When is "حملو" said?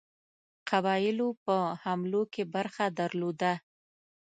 1.81-2.21